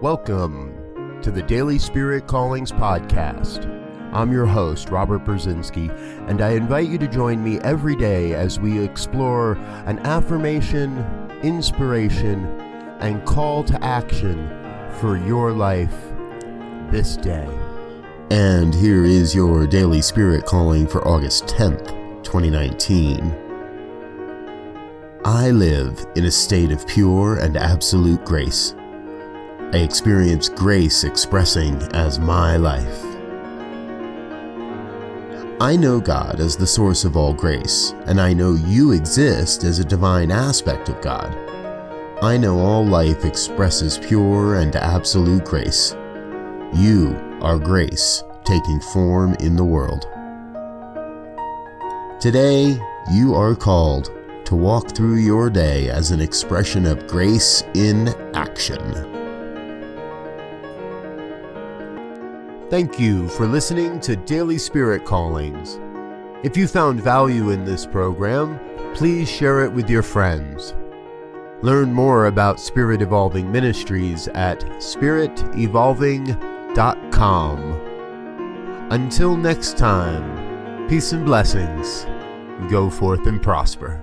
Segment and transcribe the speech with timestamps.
[0.00, 3.66] Welcome to the Daily Spirit Callings Podcast.
[4.12, 5.90] I'm your host, Robert Brzezinski,
[6.28, 9.54] and I invite you to join me every day as we explore
[9.86, 10.98] an affirmation,
[11.42, 12.44] inspiration,
[13.00, 14.48] and call to action
[15.00, 15.94] for your life
[16.90, 17.48] this day.
[18.30, 21.88] And here is your Daily Spirit Calling for August 10th,
[22.22, 23.48] 2019.
[25.24, 28.74] I live in a state of pure and absolute grace.
[29.70, 33.04] I experience grace expressing as my life.
[35.60, 39.78] I know God as the source of all grace, and I know you exist as
[39.78, 41.36] a divine aspect of God.
[42.22, 45.92] I know all life expresses pure and absolute grace.
[46.72, 50.06] You are grace taking form in the world.
[52.22, 52.70] Today,
[53.12, 54.10] you are called
[54.50, 58.82] to walk through your day as an expression of grace in action.
[62.68, 65.78] Thank you for listening to Daily Spirit Callings.
[66.42, 68.58] If you found value in this program,
[68.92, 70.74] please share it with your friends.
[71.62, 76.72] Learn more about Spirit Evolving Ministries at spiritevolving.com.
[78.90, 82.04] Until next time, peace and blessings.
[82.68, 84.02] Go forth and prosper.